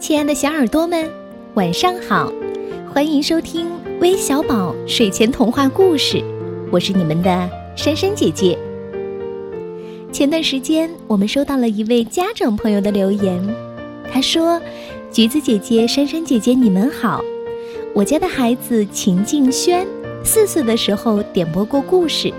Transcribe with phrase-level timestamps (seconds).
[0.00, 1.10] 亲爱的小耳朵们，
[1.54, 2.32] 晚上好！
[2.94, 3.66] 欢迎收听
[4.00, 6.22] 微小宝睡前童话故事，
[6.70, 8.56] 我是你们的珊珊姐姐。
[10.12, 13.44] 前段时间，我们收到了一位家长朋友的留言，
[14.08, 14.62] 他说
[15.10, 17.20] ：“橘子姐姐、珊珊姐姐，你们好！
[17.92, 19.84] 我家的孩子秦静轩
[20.22, 22.32] 四岁的时候点播过故事，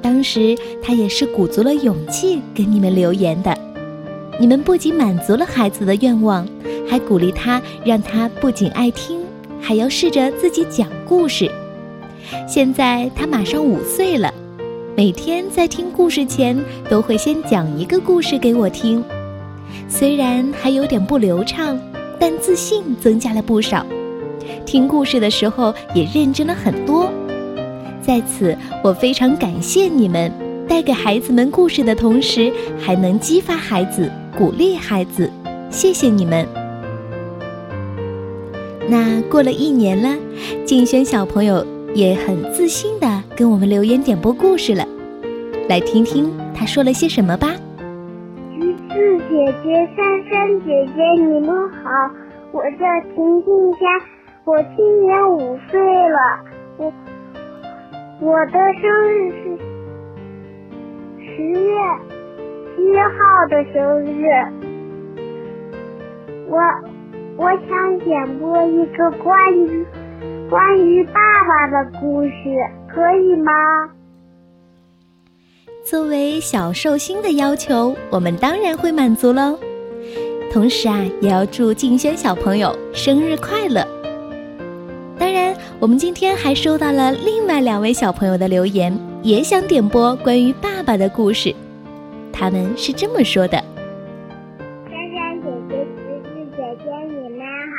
[0.00, 3.65] 当时他也是鼓足了勇气给你们留言的。
[4.38, 6.46] 你们不仅满足了孩子的愿望。”
[6.88, 9.20] 还鼓励他，让他不仅爱听，
[9.60, 11.50] 还要试着自己讲故事。
[12.46, 14.32] 现在他马上五岁了，
[14.96, 16.56] 每天在听故事前
[16.88, 19.02] 都会先讲一个故事给我听。
[19.88, 21.76] 虽然还有点不流畅，
[22.20, 23.84] 但自信增加了不少。
[24.64, 27.12] 听故事的时候也认真了很多。
[28.00, 30.32] 在此，我非常感谢你们
[30.68, 35.30] 带给孩子们故事的同时，还能激发孩子、鼓励孩子。
[35.70, 36.46] 谢谢你们。
[38.88, 40.16] 那过了一年了，
[40.64, 44.86] 静轩小朋友也很自信的跟我们留言点播故事了，
[45.68, 47.48] 来听听他说了些什么吧。
[48.54, 51.90] 橘子姐姐、珊珊姐姐，你们好，
[52.52, 53.78] 我叫婷婷佳，
[54.44, 56.18] 我今年五岁了，
[56.78, 56.92] 我
[58.20, 59.58] 我的生日是
[61.24, 61.74] 十月
[62.76, 64.28] 七号的生日，
[66.48, 66.60] 我。
[67.38, 69.84] 我想点播一个关于
[70.48, 71.12] 关于爸
[71.46, 72.32] 爸的故事，
[72.88, 73.52] 可以吗？
[75.84, 79.58] 作为小寿星的要求，我们当然会满足喽。
[80.50, 83.86] 同时啊，也要祝静轩小朋友生日快乐。
[85.18, 91.54] 当然，我们今天还收到了另外两位小朋友的留言，也想点播关于爸爸的故事。
[92.38, 93.56] 他们是这么说的。
[93.56, 97.74] 珊珊姐姐、芝芝姐姐，你们好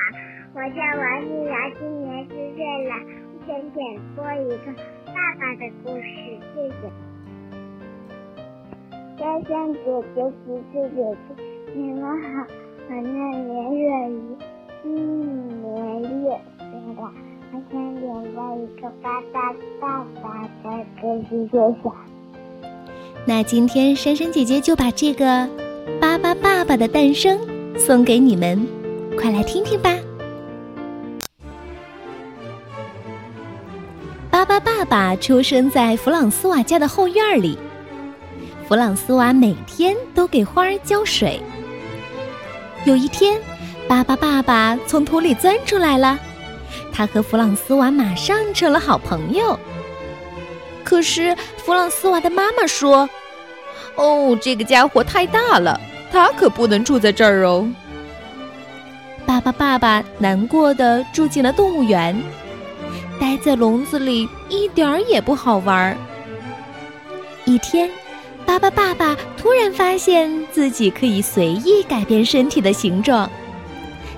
[0.55, 2.91] 我叫王新瑶，今年四岁了。
[3.29, 3.79] 我想点
[4.15, 4.73] 播一个
[5.05, 6.09] 爸爸的故事，
[6.55, 6.81] 谢谢。
[9.19, 9.79] 珊珊姐
[10.15, 11.29] 姐、橘子姐姐，
[11.75, 12.25] 你们好！
[12.89, 14.35] 我叫连月雨，
[14.81, 14.85] 今
[15.61, 16.09] 年六
[16.57, 16.65] 岁
[16.95, 16.99] 了。
[17.53, 18.03] 我想点
[18.33, 20.25] 播一个爸爸爸爸
[20.63, 20.65] 的
[20.99, 21.53] 故事，谢
[21.83, 22.16] 谢。
[23.29, 25.25] 那今天珊珊姐姐就把这个
[25.99, 27.37] 《巴巴爸爸的诞生》
[27.77, 28.65] 送给你们，
[29.19, 29.93] 快来听听吧。
[34.31, 37.59] 巴巴爸爸出生在弗朗斯瓦家的后院里。
[38.65, 41.41] 弗朗斯瓦每天都给花儿浇水。
[42.85, 43.37] 有一天，
[43.89, 46.17] 巴巴爸爸从土里钻出来了，
[46.93, 49.59] 他和弗朗斯瓦马上成了好朋友。
[50.87, 53.09] 可是弗朗斯瓦的妈妈说
[53.95, 55.77] ：“哦，这个家伙太大了，
[56.09, 57.69] 他可不能住在这儿哦。”
[59.27, 62.17] 巴巴爸爸难过的住进了动物园。
[63.19, 65.97] 待在笼子里一点儿也不好玩儿。
[67.43, 67.89] 一天，
[68.45, 73.29] 巴巴爸爸突然发现自己可以随意改变身体的形状。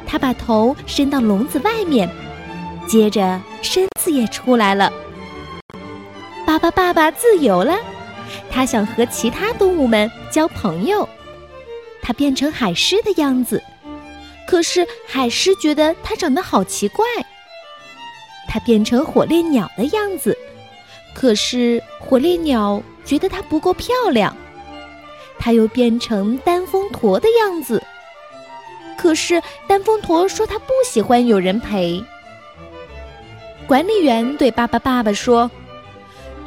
[0.05, 2.07] 他把头伸到笼子外面，
[2.87, 4.93] 接着身子也出来了。
[6.59, 7.79] 巴巴爸爸自由了，
[8.51, 11.07] 他想和其他动物们交朋友。
[12.01, 13.63] 他变成海狮的样子，
[14.45, 17.05] 可是海狮觉得他长得好奇怪。
[18.47, 20.37] 他变成火烈鸟的样子，
[21.13, 24.35] 可是火烈鸟觉得它不够漂亮。
[25.37, 27.81] 他又变成丹峰驼的样子，
[28.97, 32.03] 可是丹峰驼说他不喜欢有人陪。
[33.65, 35.49] 管理员对巴巴爸爸说：“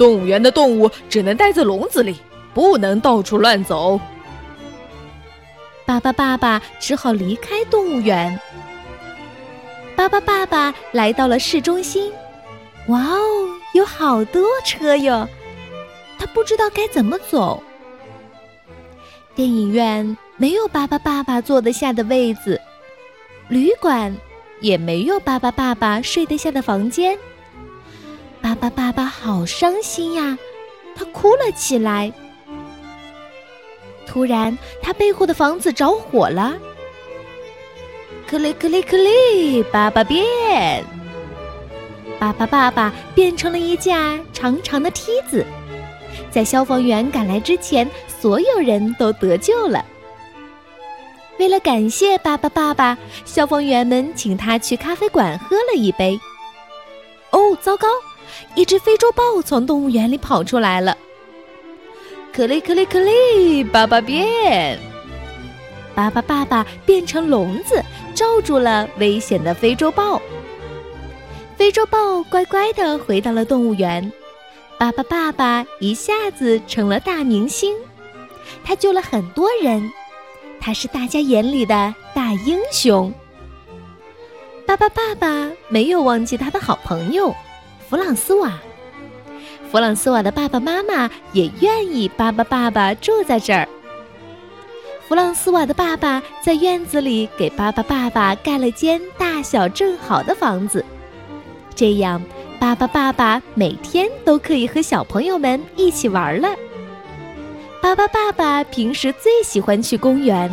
[0.02, 2.16] 动物园的动物只能待在笼子里，
[2.52, 4.00] 不能到处乱走。”
[5.86, 8.36] 巴巴爸爸只好离开动物园。
[9.94, 12.10] 巴巴爸爸来到了市中心，
[12.88, 15.28] 哇哦，有好多车哟！
[16.18, 17.62] 他不知道该怎么走。
[19.36, 22.60] 电影院没有巴巴爸爸坐得下的位子，
[23.46, 24.12] 旅馆
[24.60, 27.16] 也没有巴巴爸爸睡得下的房间。
[28.42, 30.36] 巴巴爸爸好伤心呀，
[30.96, 32.12] 他哭了起来。
[34.04, 36.58] 突然，他背后的房子着火了。
[38.26, 40.84] 克里克里克里，爸爸变！
[42.18, 45.46] 爸爸爸爸变成了一架长长的梯子，
[46.30, 47.88] 在消防员赶来之前，
[48.20, 49.84] 所有人都得救了。
[51.38, 56.18] 为了感谢爸爸爸爸，消防员们请他去咖啡馆喝了一杯。
[57.30, 57.88] 哦，糟糕！
[58.54, 60.96] 一只非洲豹从动物园里跑出来了。
[62.32, 64.78] 可里可里可里，爸爸变！
[65.94, 67.84] 巴巴爸爸变成笼子，
[68.14, 70.20] 罩住了危险的非洲豹。
[71.56, 74.10] 非洲豹乖乖的回到了动物园，
[74.78, 77.76] 巴巴爸爸一下子成了大明星，
[78.64, 79.92] 他救了很多人，
[80.58, 83.12] 他是大家眼里的大英雄。
[84.66, 87.34] 巴巴爸爸没有忘记他的好朋友
[87.92, 88.50] 弗朗斯瓦，
[89.70, 93.68] 弗朗斯瓦的爸爸妈妈也愿意巴巴爸爸住在这儿。
[95.06, 100.82] 弗朗斯瓦的爸爸在院子里给巴巴爸爸盖了间大小正好的房子，
[101.74, 102.22] 这样
[102.58, 106.48] 巴巴爸爸每天都可以和小朋友们一起玩了。
[107.82, 110.50] 巴巴爸爸平时最喜欢去公园，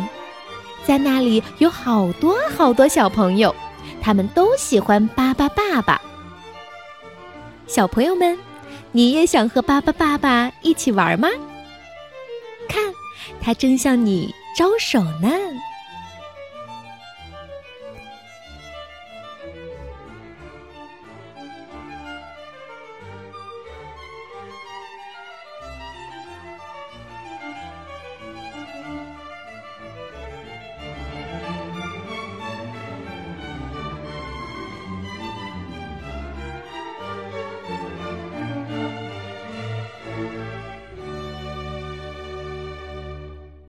[0.84, 3.54] 在那里有好多好多小朋友。
[4.02, 5.98] 他们都喜欢巴巴爸爸。
[7.70, 8.36] 小朋友们，
[8.90, 11.28] 你也想和巴巴爸爸一起玩吗？
[12.68, 12.82] 看，
[13.40, 15.30] 他正向你招手呢。